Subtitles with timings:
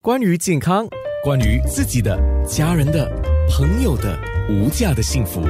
[0.00, 0.86] 关于健康，
[1.24, 2.16] 关于自己的、
[2.46, 3.10] 家人的、
[3.50, 4.16] 朋友的
[4.48, 5.42] 无价的幸福，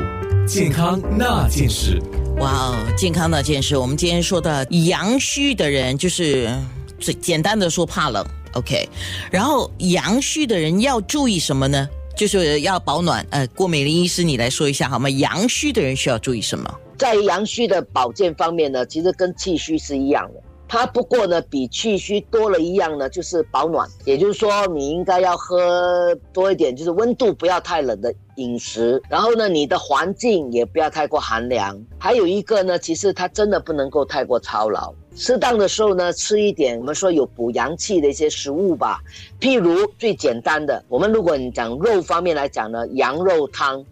[0.47, 2.01] 健康那件事。
[2.39, 6.51] 哇哦，健康那件事，我们今天说的阳虚的人，就是
[6.99, 8.25] 最简单的说怕冷
[8.55, 8.89] ，OK。
[9.31, 11.87] 然后阳虚的人要注意什么呢？
[12.17, 13.25] 就是要保暖。
[13.29, 15.11] 呃，郭美玲医师，你来说一下好吗？
[15.11, 16.75] 阳虚的人需要注意什么？
[16.97, 20.43] 在阳虚的保健方面呢，其实跟气虚是一样的。
[20.69, 23.89] 它不过呢，比气虚多了一样呢，就是保暖。
[24.05, 29.03] 也就是说，你应该要喝多一点，就是温度不要太冷的饮食。
[29.09, 31.83] 然后呢，你的环境也不要太过寒凉。
[31.99, 34.93] 还有一个呢，其实它真的不能够太过操劳。
[35.17, 39.01] 适当的时候呢，吃一点我们说有补阳气的一些食物吧。
[39.41, 43.85] 譬如最简单的，我们如果你讲肉方面来讲呢，羊肉汤。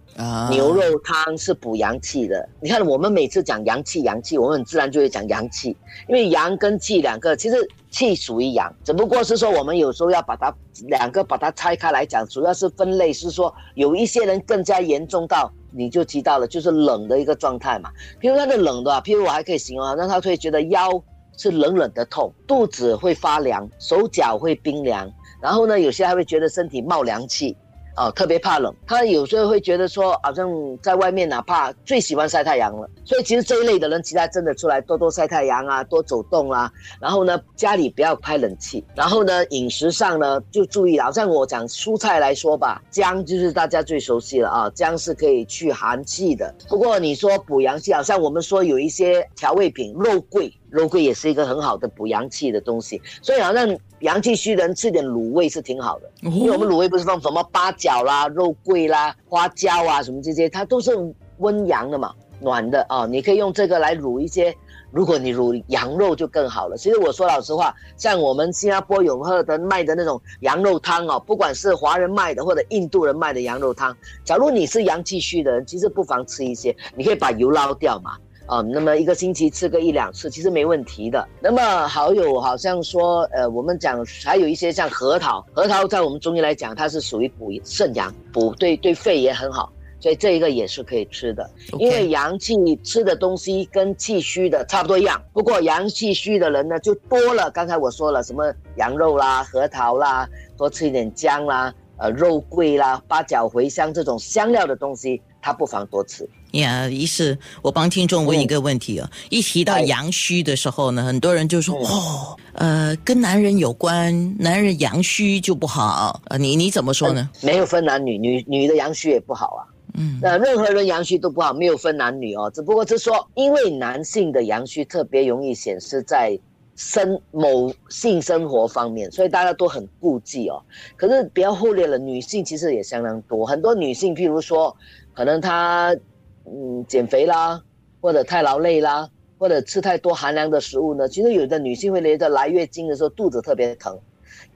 [0.51, 2.49] 牛肉汤是补阳气的。
[2.61, 5.77] 你看，我们每次讲阳气，阳气，我们很自然就会讲阳气，
[6.09, 7.57] 因为阳跟气两个，其实
[7.91, 10.55] 气属于阳，只不过是说我们有时候要把它
[10.89, 17.91] 两个把它拆开来讲，主要是分类是说有一些人更加严重到你就知道了，就是冷的一个状态嘛。
[18.21, 20.91] 譬如他的冷的，譬如我还可以形容，让他会觉得腰
[21.37, 25.13] 是冷冷的痛，肚子会发凉，手脚会冰凉，
[25.43, 27.55] 然后呢，有些还会觉得身体冒凉气。
[27.97, 30.49] 哦，特别怕冷，他有时候会觉得说，好像
[30.83, 32.89] 在外面哪怕最喜欢晒太阳了。
[33.05, 36.71] 所以其实这一类的人，其他真的出来多多晒太阳啊，多走动啊。
[37.01, 38.85] 然后呢，家里不要开冷气。
[38.95, 46.55] 然后呢，饮食上呢就注意，好像我讲蔬菜来说吧，姜就是大家最熟悉了啊，姜是可以去寒气的。
[46.69, 50.53] 不过你说补阳气，好像我们说有一些调味品，肉桂。
[50.77, 60.93] 肉桂也是一个很好的补阳气的东西，所以好像阳气虚的人吃点卤味是挺好的，因为我们卤味不是放什么八角啦、肉桂啦、花椒啊什么这些，它都是
[61.39, 64.55] 温阳的嘛，暖的啊，你可以用这个来卤一些。
[64.93, 66.77] 如果你卤羊肉就更好了。
[66.77, 78.17] 其实我说老实话，像我们新加坡永和的卖的那种羊肉汤哦，不管是华人卖的或者印度人卖的羊肉汤，假如你是阳气虚的人，其实不妨吃一些，你可以把油捞掉嘛。
[78.47, 81.29] 啊，那么一个星期吃个一两次，其实没问题的。
[81.41, 91.49] 那么好友好像说，呃，我们讲还有一些像核桃，核桃在我们中医来讲，它是属于补肾阳，补对对肺也很好，所以这一个也是可以吃的。
[91.79, 92.55] 因为阳气
[92.85, 97.51] 吃的东西跟气虚的差不多一样，不过阳气虚的人呢就多了。
[97.51, 105.21] 刚才我说了什么羊肉啦、核桃啦，多吃一点姜啦、呃肉桂啦、八角、茴香这种香料的东西。
[105.47, 106.89] 他不妨多吃呀。
[106.89, 116.37] 于是，我帮听众问一个问题啊：一提到阳虚的时候呢，很多人就说哦，呃，跟男人有关，男人阳虚就不好啊。
[116.37, 117.31] 你你怎么说呢？
[117.43, 119.63] 没有分男女，女女的阳虚也不好啊。
[119.95, 122.51] 嗯，那任何人阳虚都不好，没有分男女哦。
[122.53, 126.37] 只不过是说，因为男性的阳虚特别容易显示在
[126.75, 130.61] 生某性生活方面，所以大家都很顾忌哦。
[130.97, 134.77] 可是不要忽略了，女性其实也相当多，很多女性，譬如说。
[135.17, 135.97] 可能他，
[136.45, 137.63] 嗯，减肥啦，
[138.03, 139.09] 或者太劳累啦，
[139.39, 141.09] 或者吃太多寒凉的食物呢。
[141.09, 143.99] 其实有的女性会觉得来月经的时候肚子特别疼，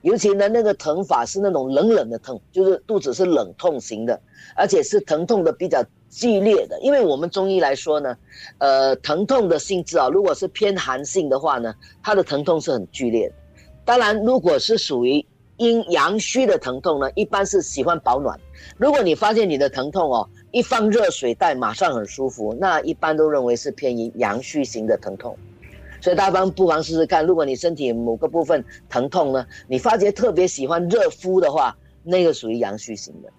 [0.03, 4.21] 尤其呢那个疼法是那种冷冷的疼，就是肚子是冷痛型的，
[4.55, 6.79] 而且是疼痛的比较剧烈的。
[6.81, 8.15] 因为我们中医来说呢，
[8.59, 11.73] 呃，疼痛的性质啊，如果是偏寒性的话呢，
[12.03, 13.33] 它的疼痛是很剧烈的。
[13.83, 15.25] 当然，如果是属于
[15.57, 18.39] 阴阳虚的疼痛呢，一般是喜欢保暖。
[18.77, 25.37] 如果你发现你的疼痛哦，一放热水袋马上很舒服，那一般都认为是偏于阳虚型的疼痛，
[26.01, 27.25] 所以大家不妨试试看。
[27.25, 31.73] 如果你身体某个部分疼痛呢，你发觉特别喜欢热敷的话，
[32.03, 33.31] 那个属于阳虚型的。